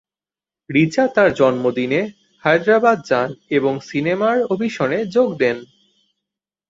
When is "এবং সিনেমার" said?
3.49-4.37